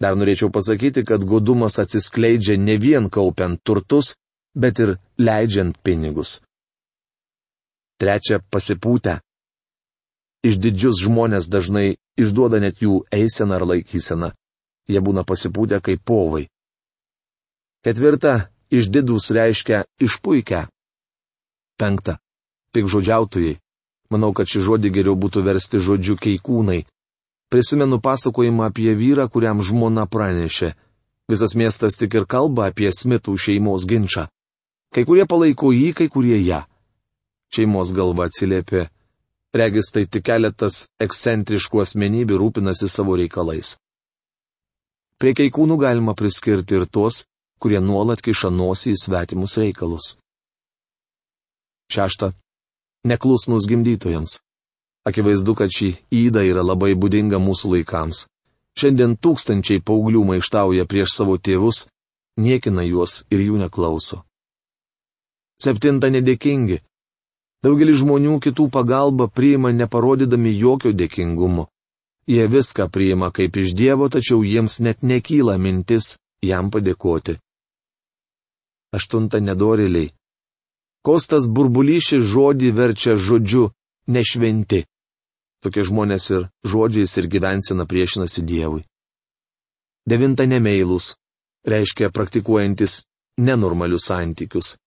Dar 0.01 0.13
norėčiau 0.13 0.51
pasakyti, 0.53 1.03
kad 1.03 1.25
godumas 1.25 1.79
atsiskleidžia 1.81 2.57
ne 2.61 2.77
vien 2.77 3.09
kaupiant 3.09 3.57
turtus, 3.65 4.13
bet 4.53 4.79
ir 4.79 4.97
leidžiant 5.17 5.77
pinigus. 5.81 6.41
Trečia- 7.97 8.37
pasipūtę. 8.53 9.19
Išdidžius 10.45 11.01
žmonės 11.01 11.49
dažnai 11.49 11.97
išduoda 12.17 12.61
net 12.61 12.77
jų 12.85 13.01
eiseną 13.11 13.55
ar 13.57 13.65
laikyseną. 13.65 14.31
Jie 14.87 15.01
būna 15.01 15.25
pasipūtę 15.25 15.81
kaip 15.81 16.05
povai. 16.05 16.47
Ketvirta, 17.85 18.49
išdidus 18.73 19.29
reiškia 19.31 19.83
išpuikę. 20.01 20.65
Penkta, 21.77 22.17
pikžodžiautojai. 22.73 23.59
Manau, 24.09 24.31
kad 24.33 24.47
šį 24.47 24.63
žodį 24.63 24.91
geriau 24.95 25.17
būtų 25.19 25.43
versti 25.43 25.81
žodžiu 25.83 26.15
keikūnai. 26.15 26.85
Prisimenu 27.51 27.99
pasakojimą 28.03 28.69
apie 28.71 28.93
vyrą, 28.95 29.27
kuriam 29.31 29.61
žmona 29.63 30.07
pranešė. 30.07 30.73
Visas 31.27 31.55
miestas 31.59 31.99
tik 31.99 32.15
ir 32.15 32.25
kalba 32.25 32.69
apie 32.71 32.89
Smithų 32.91 33.35
šeimos 33.35 33.83
ginčą. 33.87 34.27
Kai 34.95 35.03
kurie 35.03 35.25
palaiko 35.27 35.73
jį, 35.75 35.91
kai 35.93 36.07
kurie 36.07 36.39
ją. 36.39 36.63
Šeimos 37.51 37.91
galva 37.95 38.27
atsiliepė. 38.31 38.87
Regis 39.55 39.91
tai 39.91 40.05
tik 40.07 40.23
keletas 40.27 40.87
ekscentriškų 41.03 41.83
asmenybių 41.83 42.39
rūpinasi 42.39 42.87
savo 42.91 43.15
reikalais. 43.19 43.75
Prie 45.19 45.33
keikūnų 45.35 45.79
galima 45.81 46.13
priskirti 46.15 46.77
ir 46.77 46.85
tuos, 46.87 47.25
kurie 47.59 47.79
nuolat 47.81 48.21
kiša 48.21 48.49
nosį 48.53 48.93
į 48.95 49.01
svetimus 49.03 49.57
reikalus. 49.61 50.15
Šešta. 51.93 52.33
Neklusnus 53.07 53.67
gimdytojams. 53.67 54.39
Akivaizdu, 55.07 55.55
kad 55.55 55.71
ši 55.71 55.93
įda 56.11 56.43
yra 56.43 56.65
labai 56.65 56.91
būdinga 56.99 57.39
mūsų 57.39 57.77
laikams. 57.77 58.25
Šiandien 58.77 59.15
tūkstančiai 59.15 59.79
paauglių 59.81 60.25
maištauja 60.27 60.85
prieš 60.85 61.15
savo 61.15 61.37
tėvus, 61.39 61.87
niekina 62.37 62.83
juos 62.83 63.23
ir 63.31 63.41
jų 63.45 63.61
neklauso. 63.63 64.21
Septinta 65.63 66.11
nedėkingi. 66.13 66.81
Daugelis 67.65 68.03
žmonių 68.03 68.35
kitų 68.43 68.67
pagalbą 68.69 69.25
priima 69.33 69.71
neparodydami 69.73 70.53
jokio 70.59 70.91
dėkingumo. 70.93 71.65
Jie 72.27 72.45
viską 72.51 72.89
priima 72.91 73.31
kaip 73.31 73.55
iš 73.57 73.73
Dievo, 73.73 74.11
tačiau 74.11 74.43
jiems 74.43 74.81
net 74.83 75.01
nekyla 75.01 75.55
mintis 75.57 76.17
jam 76.43 76.69
padėkoti. 76.69 77.39
Aštunta 78.97 79.39
nedoriliai. 79.43 80.11
Kostas 81.05 81.45
burbulyšį 81.47 82.17
žodį 82.33 82.71
verčia 82.75 83.13
žodžiu 83.15 83.69
nešventi. 84.09 84.85
Tokie 85.63 85.83
žmonės 85.87 86.25
ir 86.35 86.47
žodžiais 86.65 87.13
ir 87.19 87.29
gyvensina 87.29 87.85
priešinasi 87.85 88.43
Dievui. 88.49 88.83
Devinta 90.07 90.45
nemeilus. 90.49 91.15
Reiškia 91.67 92.09
praktikuojantis 92.15 93.03
nenormalius 93.37 94.07
santykius. 94.09 94.77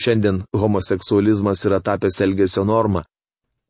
Šiandien 0.00 0.42
homoseksualizmas 0.56 1.64
yra 1.68 1.80
tapęs 1.84 2.20
elgesio 2.24 2.64
norma. 2.64 3.04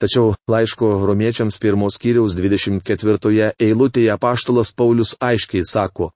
Tačiau 0.00 0.34
laiško 0.50 1.06
romiečiams 1.06 1.58
pirmos 1.62 1.98
kiriaus 2.02 2.34
24 2.34 3.52
eilutėje 3.60 4.16
paštalas 4.18 4.72
Paulius 4.74 5.14
aiškiai 5.20 5.62
sako, 5.66 6.10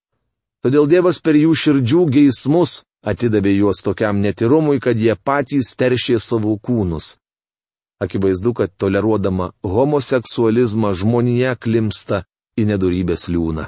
todėl 0.62 0.88
Dievas 0.90 1.20
per 1.22 1.38
jų 1.38 1.54
širdžių 1.54 2.02
geismus 2.16 2.82
atidavė 3.06 3.54
juos 3.56 3.82
tokiam 3.84 4.20
netirumui, 4.20 4.80
kad 4.80 4.98
jie 4.98 5.14
patys 5.14 5.74
teršė 5.78 6.18
savo 6.18 6.56
kūnus. 6.58 7.16
Akivaizdu, 8.02 8.52
kad 8.54 8.70
toleruodama 8.78 9.50
homoseksualizmą 9.62 10.92
žmonija 10.94 11.56
klimsta 11.58 12.22
į 12.58 12.68
nedorybės 12.70 13.28
liūną. 13.32 13.66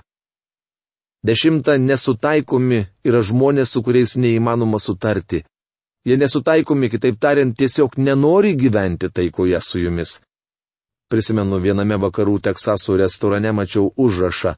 Dešimta 1.26 1.76
nesutaikomi 1.76 2.84
yra 3.04 3.20
žmonės, 3.20 3.74
su 3.74 3.82
kuriais 3.84 4.16
neįmanoma 4.16 4.78
sutarti. 4.80 5.42
Jie 6.06 6.16
nesutaikomi, 6.16 6.88
kitaip 6.88 7.18
tariant, 7.20 7.52
tiesiog 7.58 7.98
nenori 8.00 8.54
gyventi 8.56 9.10
taikoje 9.12 9.60
su 9.60 9.82
jumis. 9.82 10.20
Prisimenu, 11.10 11.58
viename 11.60 11.98
vakarų 12.00 12.38
Teksaso 12.40 12.96
restorane 12.96 13.52
mačiau 13.52 13.90
užrašą. 13.98 14.54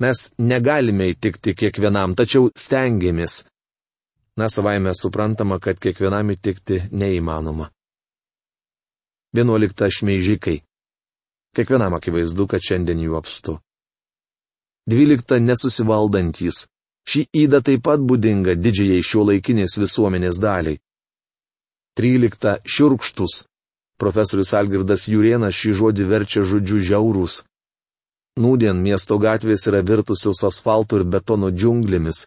Mes 0.00 0.30
negalime 0.38 1.10
įtikti 1.12 1.52
kiekvienam, 1.52 2.14
tačiau 2.16 2.48
stengiamės. 2.56 3.42
Na, 4.36 4.48
savaime 4.48 4.94
suprantama, 4.94 5.58
kad 5.58 5.80
kiekvienam 5.82 6.30
įtikti 6.34 6.84
neįmanoma. 6.92 7.70
Vienuolikta 9.36 9.90
šmeižikai. 9.90 10.60
Kiekvienam 11.56 11.94
akivaizdu, 11.98 12.46
kad 12.46 12.62
šiandien 12.62 13.02
jų 13.02 13.16
apstu. 13.18 13.58
Dvylikta 14.90 15.38
nesusivaldantys. 15.42 16.66
Ši 17.10 17.26
įda 17.42 17.60
taip 17.66 17.82
pat 17.86 18.02
būdinga 18.06 18.54
didžiai 18.54 19.02
šio 19.02 19.24
laikinės 19.28 19.76
visuomenės 19.82 20.38
daliai. 20.42 20.78
13. 21.98 22.60
Šiurkštus. 22.64 23.44
Profesorius 24.00 24.54
Algirdas 24.56 25.08
Jurienas 25.10 25.56
šį 25.58 25.72
žodį 25.80 26.04
verčia 26.08 26.42
žodžiu 26.46 26.78
žiaurūs. 26.88 27.42
Nūdien 28.40 28.78
miesto 28.80 29.18
gatvės 29.20 29.66
yra 29.68 29.82
virtusios 29.84 30.40
asfaltų 30.48 31.00
ir 31.00 31.04
betono 31.14 31.50
džiunglėmis. 31.50 32.24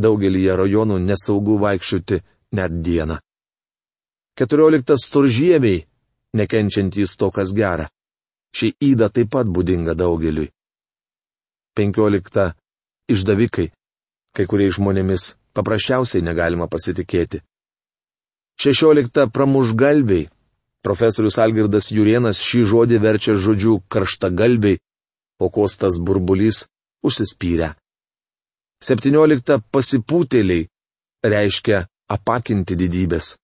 Daugelį 0.00 0.46
rajonų 0.60 0.98
nesaugu 1.04 1.58
vaikščioti 1.60 2.20
net 2.56 2.76
dieną. 2.84 3.18
14. 4.40 4.96
Storžieviai, 4.96 5.84
nekenčiantys 6.34 7.16
to, 7.20 7.28
kas 7.30 7.52
gera. 7.56 7.90
Ši 8.56 8.72
įda 8.92 9.10
taip 9.14 9.30
pat 9.34 9.46
būdinga 9.46 9.94
daugeliui. 9.94 10.48
15. 11.76 12.54
Išdavikai 13.10 13.68
kai 14.36 14.46
kuriais 14.46 14.76
žmonėmis 14.78 15.34
paprasčiausiai 15.56 16.22
negalima 16.24 16.68
pasitikėti. 16.70 17.42
16. 18.60 19.26
Pramužgalviai. 19.34 20.28
Profesorius 20.80 21.36
Algirdas 21.36 21.90
Jurienas 21.92 22.38
šį 22.40 22.62
žodį 22.70 22.98
verčia 23.04 23.34
žodžiu 23.36 23.82
karštagalviai, 23.92 24.78
o 25.36 25.50
kostas 25.52 25.98
burbulys 26.00 26.62
užsispyrę. 27.04 27.74
17. 28.80 29.60
Pasipūtėliai 29.68 30.64
reiškia 31.20 31.82
apakinti 32.08 32.78
didybės. 32.80 33.34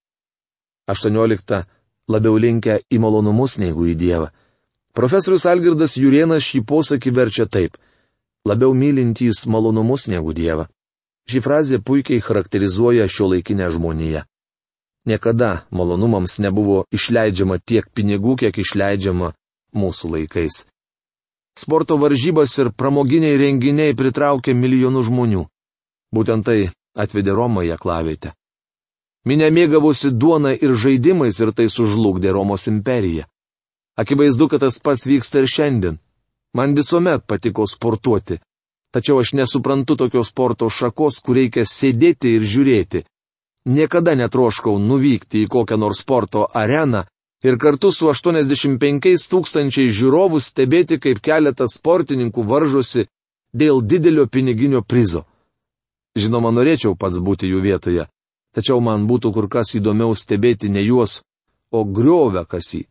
18. 0.89 1.59
Labiau 2.09 2.39
linkę 2.41 2.79
į 2.89 2.97
malonumus 3.03 3.59
negu 3.61 3.85
į 3.85 3.93
Dievą. 3.99 4.31
Profesorius 4.97 5.45
Algirdas 5.45 5.93
Jurienas 6.01 6.41
šį 6.41 6.63
posakį 6.65 7.13
verčia 7.13 7.45
taip- 7.45 7.77
labiau 8.49 8.73
mylintys 8.73 9.45
malonumus 9.45 10.07
negu 10.07 10.33
Dievą. 10.33 10.65
Ši 11.29 11.39
frazė 11.45 11.77
puikiai 11.85 12.21
charakterizuoja 12.21 13.05
šio 13.05 13.29
laikinę 13.35 13.69
žmoniją. 13.69 14.23
Niekada 15.05 15.67
malonumams 15.69 16.39
nebuvo 16.39 16.85
išleidžiama 16.91 17.59
tiek 17.61 17.85
pinigų, 17.93 18.37
kiek 18.41 18.57
išleidžiama 18.57 19.33
mūsų 19.75 20.05
laikais. 20.17 20.65
Sporto 21.57 21.97
varžybos 21.97 22.53
ir 22.61 22.69
pramoginiai 22.69 23.37
renginiai 23.41 23.95
pritraukė 23.97 24.53
milijonų 24.53 25.01
žmonių. 25.07 25.45
Būtent 26.13 26.45
tai 26.45 26.59
atvedė 26.93 27.33
Romą 27.33 27.63
į 27.65 27.71
aklavietę. 27.73 28.33
Minė 29.25 29.49
mėgavosi 29.51 30.11
duona 30.13 30.53
ir 30.53 30.75
žaidimais 30.77 31.39
ir 31.41 31.51
tai 31.57 31.65
sužlugdė 31.73 32.31
Romos 32.31 32.67
imperiją. 32.69 33.25
Akivaizdu, 33.97 34.47
kad 34.47 34.61
tas 34.61 34.77
pats 34.77 35.07
vyksta 35.09 35.41
ir 35.41 35.49
šiandien. 35.49 35.97
Man 36.53 36.77
visuomet 36.77 37.25
patiko 37.25 37.65
sportuoti. 37.67 38.37
Tačiau 38.93 39.19
aš 39.19 39.33
nesuprantu 39.33 39.97
tokios 39.97 40.29
sporto 40.29 40.69
šakos, 40.69 41.19
kur 41.25 41.35
reikia 41.41 41.65
sėdėti 41.65 42.37
ir 42.37 42.45
žiūrėti. 42.53 43.03
Niekada 43.67 44.13
netroškau 44.15 44.77
nuvykti 44.79 45.43
į 45.43 45.49
kokią 45.51 45.75
nors 45.81 46.05
sporto 46.05 46.45
areną 46.53 47.03
ir 47.47 47.57
kartu 47.61 47.91
su 47.95 48.09
85 48.11 49.25
tūkstančiai 49.31 49.93
žiūrovų 49.93 50.41
stebėti, 50.43 50.99
kaip 50.99 51.21
keletas 51.23 51.77
sportininkų 51.79 52.43
varžosi 52.51 53.07
dėl 53.53 53.81
didelio 53.81 54.27
piniginio 54.27 54.83
prizo. 54.83 55.25
Žinoma, 56.17 56.51
norėčiau 56.51 56.97
pats 56.99 57.21
būti 57.23 57.49
jų 57.49 57.63
vietoje, 57.63 58.07
tačiau 58.53 58.81
man 58.81 59.07
būtų 59.07 59.33
kur 59.33 59.49
kas 59.49 59.75
įdomiau 59.79 60.15
stebėti 60.15 60.69
ne 60.69 60.83
juos, 60.83 61.21
o 61.71 61.83
griovę 61.83 62.45
kasį, 62.45 62.85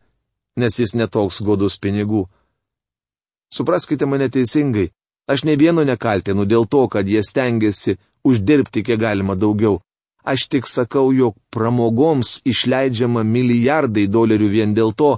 nes 0.57 0.81
jis 0.81 0.95
netoks 0.95 1.43
godus 1.43 1.79
pinigų. 1.79 2.27
Supraskite 3.53 4.07
mane 4.07 4.29
teisingai, 4.31 4.91
Aš 5.27 5.43
ne 5.43 5.57
vieno 5.59 5.83
nekaltinu 5.83 6.47
dėl 6.47 6.69
to, 6.71 6.87
kad 6.87 7.09
jie 7.11 7.23
stengiasi 7.27 7.97
uždirbti 8.27 8.85
kiek 8.87 9.01
galima 9.01 9.35
daugiau. 9.35 9.81
Aš 10.27 10.49
tik 10.51 10.67
sakau, 10.67 11.13
jog 11.15 11.37
pramogoms 11.55 12.41
išleidžiama 12.43 13.23
milijardai 13.23 14.09
dolerių 14.11 14.49
vien 14.51 14.75
dėl 14.75 14.91
to, 14.91 15.13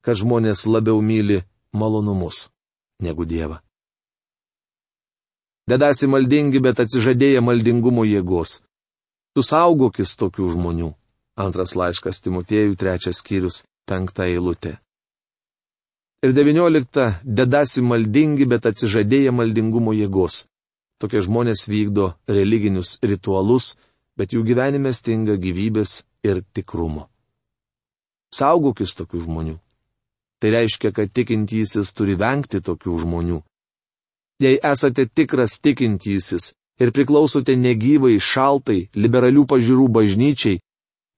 kad 0.00 0.16
žmonės 0.16 0.64
labiau 0.64 1.02
myli 1.04 1.42
malonumus 1.76 2.46
negu 3.04 3.26
Dievą. 3.28 3.60
Dedasi 5.68 6.06
maldingi, 6.08 6.62
bet 6.62 6.80
atsižadėję 6.80 7.42
maldingumo 7.42 8.06
jėgos. 8.06 8.62
Tu 9.34 9.42
saugokis 9.42 10.14
tokių 10.16 10.48
žmonių. 10.54 10.92
Antras 11.36 11.74
laiškas 11.76 12.22
Timotėjų, 12.24 12.76
trečias 12.80 13.18
skyrius, 13.20 13.64
penkta 13.84 14.24
eilutė. 14.24 14.78
Ir 16.24 16.32
devyniolikta 16.32 17.18
dedasi 17.22 17.82
maldingi, 17.84 18.46
bet 18.48 18.70
atsižadėję 18.70 19.34
maldingumo 19.36 19.92
jėgos. 19.92 20.46
Tokie 21.02 21.20
žmonės 21.20 21.66
vykdo 21.68 22.14
religinius 22.30 22.96
ritualus, 23.04 23.74
bet 24.16 24.32
jų 24.32 24.42
gyvenime 24.48 24.92
stinga 24.96 25.36
gyvybės 25.40 26.02
ir 26.24 26.42
tikrumo. 26.56 27.06
Saugokis 28.34 28.96
tokių 28.98 29.22
žmonių. 29.24 29.56
Tai 30.40 30.50
reiškia, 30.52 30.92
kad 30.92 31.12
tikintysis 31.12 31.92
turi 31.96 32.16
vengti 32.18 32.60
tokių 32.60 32.98
žmonių. 33.04 33.40
Jei 34.42 34.58
esate 34.60 35.06
tikras 35.08 35.56
tikintysis 35.64 36.52
ir 36.80 36.92
priklausote 36.92 37.56
negyvai, 37.56 38.18
šaltai, 38.20 38.90
liberalių 38.92 39.46
pažiūrų 39.48 39.86
bažnyčiai, 39.96 40.60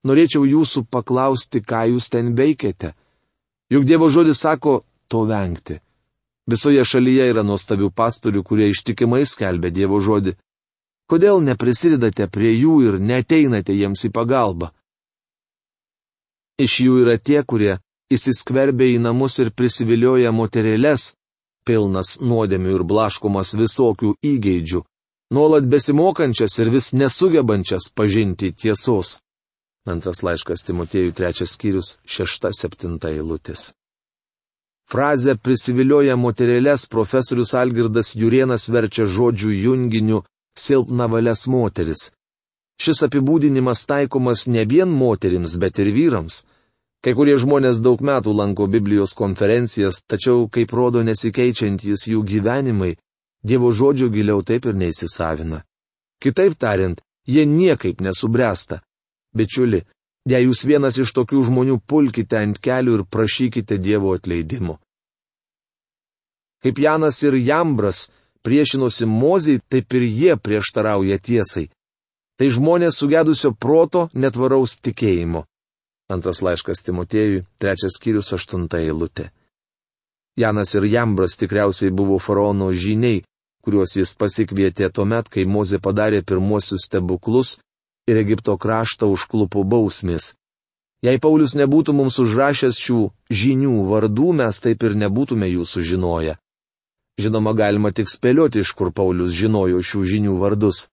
norėčiau 0.06 0.46
jūsų 0.46 0.84
paklausti, 0.86 1.62
ką 1.62 1.88
jūs 1.94 2.06
ten 2.14 2.34
veikiate. 2.38 2.94
Juk 3.72 3.84
Dievo 3.84 4.08
žodis 4.08 4.38
sako, 4.38 4.84
to 5.10 5.24
vengti. 5.26 5.80
Visoje 6.48 6.84
šalyje 6.84 7.26
yra 7.28 7.42
nuostabių 7.44 7.90
pastorių, 7.92 8.44
kurie 8.46 8.70
ištikimai 8.72 9.26
skelbia 9.28 9.68
Dievo 9.74 9.98
žodį. 10.00 10.36
Kodėl 11.08 11.40
neprisidedate 11.40 12.26
prie 12.28 12.52
jų 12.52 12.74
ir 12.84 12.98
neteinate 13.00 13.72
jiems 13.72 14.04
į 14.04 14.10
pagalbą? 14.12 14.68
Iš 16.60 16.80
jų 16.84 16.98
yra 17.04 17.16
tie, 17.16 17.40
kurie 17.48 17.78
įsiskverbia 18.12 18.90
į 18.92 18.98
namus 19.06 19.38
ir 19.40 19.52
prisivilioja 19.56 20.34
moterėlės, 20.36 21.14
pilnas 21.64 22.18
nuodėmių 22.20 22.76
ir 22.76 22.84
blaškomas 22.92 23.54
visokių 23.56 24.14
įgeidžių, 24.24 24.82
nuolat 25.32 25.68
besimokančias 25.72 26.58
ir 26.60 26.72
vis 26.76 26.92
nesugebančias 26.92 27.88
pažinti 27.94 28.52
tiesos. 28.52 29.18
Antras 29.88 30.20
laiškas 30.20 30.66
Timotėjų 30.68 31.14
trečias 31.16 31.56
skyrius 31.56 31.96
šešta 32.04 32.52
septinta 32.52 33.08
eilutės. 33.08 33.70
Frazę 34.88 35.36
prisivilioja 35.40 36.16
moterėlės 36.16 36.84
profesorius 36.88 37.54
Algirdas 37.56 38.14
Jurienas 38.16 38.68
verčia 38.72 39.04
žodžių 39.08 39.52
junginiu 39.52 40.22
silpna 40.56 41.08
valias 41.10 41.46
moteris. 41.50 42.10
Šis 42.78 43.02
apibūdinimas 43.08 43.82
taikomas 43.90 44.46
ne 44.46 44.64
vien 44.64 44.88
moterims, 44.88 45.56
bet 45.58 45.78
ir 45.82 45.90
vyrams. 45.96 46.44
Kai 47.02 47.14
kurie 47.18 47.34
žmonės 47.38 47.82
daug 47.82 48.00
metų 48.02 48.32
lanko 48.34 48.66
Biblijos 48.70 49.14
konferencijas, 49.18 50.00
tačiau, 50.06 50.46
kaip 50.50 50.72
rodo 50.72 51.02
nesikeičiantys 51.02 52.08
jų 52.12 52.24
gyvenimai, 52.24 52.96
Dievo 53.44 53.70
žodžio 53.70 54.08
giliau 54.10 54.42
taip 54.42 54.64
ir 54.66 54.74
neįsisavina. 54.74 55.60
Kitaip 56.18 56.56
tariant, 56.58 56.98
jie 57.22 57.44
niekaip 57.46 58.00
nesubręsta. 58.02 58.80
Bičiuli, 59.30 59.84
Jei 60.28 60.44
jūs 60.44 60.66
vienas 60.68 60.98
iš 61.00 61.14
tokių 61.16 61.40
žmonių 61.46 61.78
pulkite 61.88 62.36
ant 62.36 62.58
kelių 62.60 62.98
ir 62.98 63.02
prašykite 63.08 63.78
Dievo 63.80 64.12
atleidimo. 64.12 64.76
Kaip 66.60 66.80
Janas 66.82 67.22
ir 67.22 67.38
Jambras 67.38 68.08
priešinosi 68.48 69.04
Mozijai, 69.06 69.60
taip 69.68 69.92
ir 69.92 70.02
jie 70.08 70.36
prieštarauja 70.40 71.18
tiesai. 71.20 71.68
Tai 72.38 72.48
žmonės 72.54 72.96
sugedusio 72.96 73.52
proto 73.52 74.08
netvaraus 74.14 74.78
tikėjimo. 74.80 75.44
Antras 76.08 76.40
laiškas 76.40 76.80
Timotėjui, 76.86 77.42
trečias 77.60 77.98
skyrius, 77.98 78.32
aštunta 78.32 78.80
eilutė. 78.80 79.28
Janas 80.38 80.72
ir 80.78 80.86
Jambras 80.88 81.36
tikriausiai 81.36 81.92
buvo 81.92 82.16
faraono 82.22 82.70
žiniai, 82.72 83.20
kuriuos 83.60 83.98
jis 83.98 84.14
pasikvietė 84.16 84.88
tuo 84.94 85.04
met, 85.04 85.28
kai 85.28 85.44
Mozė 85.44 85.82
padarė 85.82 86.22
pirmuosius 86.24 86.88
stebuklus 86.88 87.58
ir 88.08 88.16
Egipto 88.16 88.56
kraštą 88.56 89.10
užklupo 89.12 89.66
bausmės. 89.66 90.32
Jei 91.04 91.20
Paulius 91.20 91.52
nebūtų 91.58 91.92
mums 91.92 92.16
užrašęs 92.22 92.80
šių 92.80 93.00
žinių 93.28 93.76
vardų, 93.92 94.32
mes 94.40 94.64
taip 94.64 94.88
ir 94.88 94.96
nebūtume 95.04 95.50
jų 95.52 95.68
sužinoję. 95.68 96.38
Žinoma, 97.18 97.52
galima 97.52 97.90
tik 97.90 98.10
spėlioti, 98.10 98.62
iš 98.62 98.72
kur 98.78 98.92
Paulius 98.94 99.34
žinojo 99.34 99.82
šių 99.82 100.04
žinių 100.12 100.36
vardus. 100.38 100.86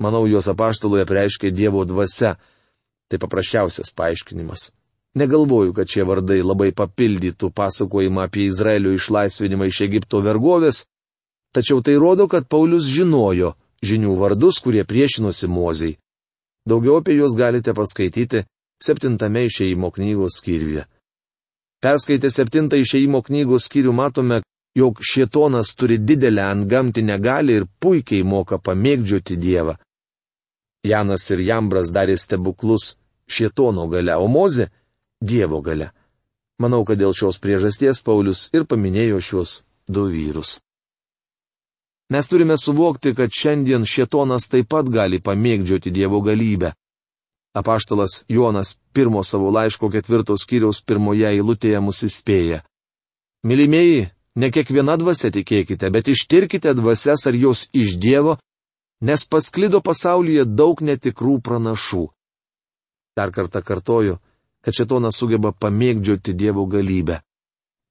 Manau, 0.00 0.24
juos 0.30 0.48
apaštalui 0.48 1.02
apreiškė 1.04 1.50
Dievo 1.52 1.84
dvasia. 1.84 2.36
Tai 3.08 3.18
paprasčiausias 3.20 3.92
paaiškinimas. 3.96 4.70
Negalvoju, 5.18 5.72
kad 5.76 5.88
šie 5.88 6.04
vardai 6.08 6.40
labai 6.44 6.70
papildytų 6.76 7.50
pasakojimą 7.56 8.26
apie 8.28 8.46
Izraelio 8.48 8.92
išlaisvinimą 8.96 9.68
iš 9.68 9.80
Egipto 9.88 10.20
vergovės, 10.24 10.84
tačiau 11.56 11.80
tai 11.82 11.96
rodo, 11.96 12.28
kad 12.28 12.48
Paulius 12.48 12.86
žinojo 12.88 13.54
žinių 13.84 14.14
vardus, 14.20 14.60
kurie 14.60 14.84
priešinosi 14.84 15.48
Mozei. 15.48 15.96
Daugiau 16.68 17.00
apie 17.00 17.16
juos 17.16 17.36
galite 17.36 17.72
paskaityti 17.74 18.44
septintame 18.82 19.44
išeimo 19.44 19.90
knygos 19.90 20.38
skyriuje. 20.38 20.84
Perskaitę 21.82 22.30
septintą 22.30 22.78
išeimo 22.78 23.22
knygos 23.22 23.68
skyrių 23.68 23.92
matome, 23.94 24.42
jog 24.74 25.00
šietonas 25.02 25.74
turi 25.74 25.98
didelę 25.98 26.42
antgamtinę 26.42 27.18
galę 27.18 27.52
ir 27.58 27.66
puikiai 27.80 28.24
moka 28.24 28.58
pamėgdžioti 28.58 29.36
Dievą. 29.36 29.74
Janas 30.84 31.30
ir 31.30 31.40
Jambras 31.42 31.90
darė 31.92 32.16
stebuklus 32.16 32.96
šietono 33.28 33.88
gale, 33.88 34.14
o 34.16 34.26
Moze 34.28 34.68
Dievo 35.20 35.60
gale. 35.60 35.90
Manau, 36.58 36.84
kad 36.84 36.98
dėl 36.98 37.14
šios 37.14 37.38
priežasties 37.42 38.02
Paulius 38.02 38.48
ir 38.54 38.66
paminėjo 38.66 39.20
šios 39.22 39.62
du 39.86 40.08
vyrus. 40.10 40.58
Mes 42.10 42.28
turime 42.28 42.56
suvokti, 42.56 43.14
kad 43.14 43.30
šiandien 43.30 43.84
šietonas 43.84 44.48
taip 44.48 44.70
pat 44.72 44.88
gali 44.88 45.20
pamėgdžioti 45.20 45.92
Dievo 45.92 46.22
galybę. 46.24 46.72
Apaštalas 47.58 48.24
Jonas 48.28 48.76
pirmo 48.92 49.22
savo 49.24 49.50
laiško 49.50 49.90
ketvirtos 49.90 50.44
skyriaus 50.46 50.80
pirmoje 50.86 51.26
eilutėje 51.28 51.80
mus 51.84 52.02
įspėja. 52.06 52.62
Mylimieji, 53.44 54.08
ne 54.36 54.50
kiekviena 54.50 54.96
dvasia 55.00 55.30
tikėkite, 55.32 55.90
bet 55.90 56.08
ištirkite 56.08 56.74
dvasias 56.74 57.26
ar 57.26 57.34
jos 57.34 57.68
iš 57.72 57.96
Dievo, 58.00 58.36
nes 59.00 59.24
pasklido 59.24 59.80
pasaulyje 59.80 60.44
daug 60.44 60.82
netikrų 60.82 61.38
pranašų. 61.40 62.08
Dar 63.16 63.32
kartą 63.34 63.62
kartoju, 63.62 64.18
kad 64.62 64.74
šetonas 64.74 65.16
sugeba 65.18 65.52
pamėgdžioti 65.52 66.34
Dievo 66.34 66.66
galybę. 66.66 67.22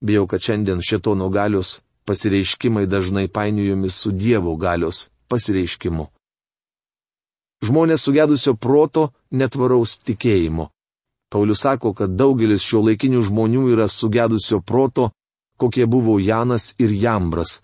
Bijau, 0.03 0.27
kad 0.27 0.43
šiandien 0.43 0.83
šetono 0.83 1.29
galios 1.29 1.81
pasireiškimai 2.05 2.85
dažnai 2.87 3.27
painiojami 3.27 3.89
su 3.89 4.11
Dievo 4.11 4.55
galios 4.55 5.09
pasireiškimu. 5.27 6.07
Žmonės 7.65 8.03
sugedusio 8.05 8.53
proto 8.53 9.09
netvaraus 9.31 9.97
tikėjimo. 10.05 10.69
Paulius 11.33 11.65
sako, 11.65 11.91
kad 11.93 12.13
daugelis 12.15 12.63
šio 12.63 12.83
laikinių 12.85 13.21
žmonių 13.25 13.63
yra 13.73 13.87
sugedusio 13.91 14.61
proto, 14.61 15.09
kokie 15.57 15.85
buvo 15.85 16.19
Janas 16.19 16.73
ir 16.79 16.93
Jambras. 16.93 17.61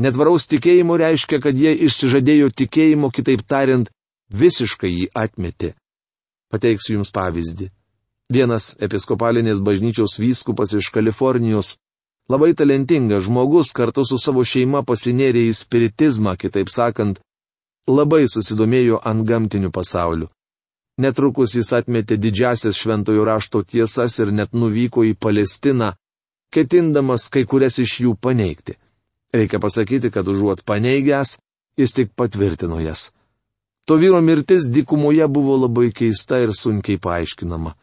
Netvaraus 0.00 0.46
tikėjimo 0.48 0.96
reiškia, 0.96 1.40
kad 1.44 1.56
jie 1.56 1.74
išsižadėjo 1.86 2.48
tikėjimo, 2.56 3.10
kitaip 3.12 3.42
tariant, 3.44 3.90
visiškai 4.32 4.90
jį 4.90 5.06
atmetė. 5.14 5.74
Pateiksiu 6.50 6.96
Jums 6.96 7.12
pavyzdį. 7.14 7.68
Vienas 8.30 8.72
episkopalinės 8.80 9.60
bažnyčios 9.60 10.16
vyskupas 10.22 10.72
iš 10.78 10.88
Kalifornijos, 10.94 11.76
labai 12.30 12.54
talentingas 12.54 13.26
žmogus 13.26 13.74
kartu 13.74 14.04
su 14.06 14.18
savo 14.22 14.44
šeima 14.46 14.84
pasinėrė 14.86 15.48
į 15.50 15.54
spiritizmą, 15.60 16.36
kitaip 16.38 16.70
sakant, 16.70 17.18
labai 17.90 18.24
susidomėjo 18.30 19.00
ant 19.04 19.26
gamtinių 19.26 19.72
pasaulių. 19.74 20.30
Netrukus 21.00 21.54
jis 21.56 21.72
atmetė 21.72 22.18
didžiasias 22.20 22.76
šventojo 22.76 23.24
rašto 23.24 23.62
tiesas 23.64 24.18
ir 24.20 24.32
net 24.32 24.52
nuvyko 24.52 25.04
į 25.08 25.14
Palestiną, 25.16 25.94
ketindamas 26.54 27.28
kai 27.32 27.44
kurias 27.46 27.78
iš 27.82 28.00
jų 28.04 28.14
paneigti. 28.20 28.76
Reikia 29.34 29.60
pasakyti, 29.62 30.10
kad 30.10 30.28
užuot 30.28 30.64
paneigęs, 30.66 31.38
jis 31.78 31.94
tik 31.94 32.14
patvirtino 32.18 32.80
jas. 32.82 33.10
To 33.86 33.96
vyro 33.96 34.20
mirtis 34.22 34.68
dykumoje 34.70 35.26
buvo 35.28 35.56
labai 35.56 35.90
keista 35.94 36.40
ir 36.42 36.52
sunkiai 36.54 36.98
paaiškinama. 36.98 37.74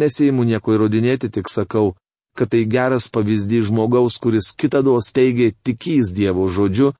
Neseimu 0.00 0.44
nieko 0.44 0.74
įrodinėti, 0.74 1.30
tik 1.32 1.48
sakau, 1.48 1.94
kad 2.36 2.50
tai 2.52 2.64
geras 2.64 3.08
pavyzdys 3.12 3.68
žmogaus, 3.68 4.18
kuris 4.22 4.52
kitados 4.56 5.10
teigė 5.12 5.50
tikys 5.64 6.12
Dievo 6.16 6.46
žodžiu, 6.48 6.92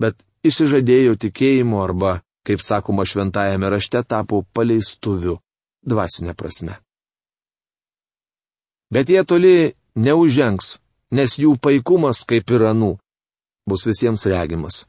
bet 0.00 0.18
išsižadėjo 0.44 1.16
tikėjimu 1.22 1.80
arba, 1.82 2.20
kaip 2.46 2.62
sakoma 2.62 3.06
šventajame 3.06 3.70
rašte, 3.70 4.02
tapo 4.02 4.42
paleistuviu, 4.52 5.38
dvasinė 5.86 6.34
prasme. 6.36 6.76
Bet 8.92 9.10
jie 9.10 9.24
toli 9.26 9.74
neužengs, 9.96 10.76
nes 11.10 11.38
jų 11.40 11.56
paikumas, 11.62 12.22
kaip 12.28 12.50
ir 12.52 12.68
anų, 12.70 12.96
bus 13.66 13.86
visiems 13.88 14.26
regimas. 14.30 14.84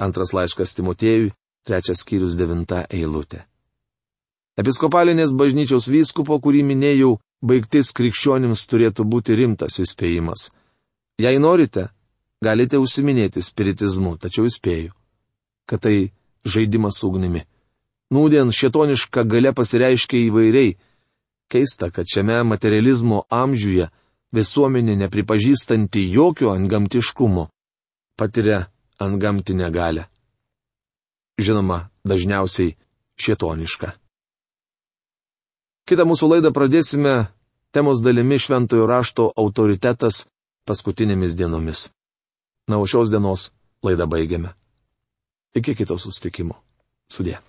Antras 0.00 0.32
laiškas 0.36 0.74
Timotėjui, 0.76 1.32
trečias 1.66 2.04
skyrius 2.04 2.36
devinta 2.38 2.84
eilutė. 2.88 3.44
Episkopalinės 4.60 5.32
bažnyčios 5.36 5.88
vyskupo, 5.88 6.36
kurį 6.42 6.62
minėjau, 6.68 7.14
baigtis 7.40 7.92
krikščionims 7.96 8.66
turėtų 8.68 9.06
būti 9.08 9.36
rimtas 9.38 9.78
įspėjimas. 9.80 10.50
Jei 11.20 11.40
norite, 11.40 11.88
galite 12.44 12.80
užsiminėti 12.80 13.42
spiritizmu, 13.44 14.16
tačiau 14.20 14.48
įspėju, 14.48 14.92
kad 15.68 15.84
tai 15.84 16.12
žaidimas 16.44 17.00
ugnimi. 17.04 17.46
Nūdien 18.10 18.50
šetoniška 18.50 19.24
gale 19.24 19.52
pasireiškia 19.54 20.24
įvairiai. 20.26 20.74
Keista, 21.50 21.90
kad 21.94 22.08
šiame 22.10 22.40
materializmo 22.46 23.24
amžiuje 23.30 23.88
visuomenė 24.36 24.96
nepripažįstanti 25.04 26.06
jokio 26.12 26.52
antgamtiškumo 26.54 27.48
patiria 28.16 28.66
antgamtinę 28.98 29.70
galę. 29.70 30.04
Žinoma, 31.40 31.88
dažniausiai 32.04 32.76
šetoniška. 33.16 33.94
Kitą 35.88 36.04
mūsų 36.06 36.28
laidą 36.34 36.52
pradėsime 36.54 37.14
temos 37.74 38.02
dalimi 38.04 38.38
šventojo 38.38 38.86
rašto 38.86 39.30
autoritetas 39.36 40.26
paskutinėmis 40.68 41.34
dienomis. 41.34 41.88
Na, 42.68 42.78
o 42.78 42.86
šios 42.86 43.10
dienos 43.10 43.50
laidą 43.82 44.06
baigiame. 44.06 44.52
Iki 45.56 45.80
kito 45.80 45.98
sustikimo. 45.98 46.60
Sudė. 47.10 47.40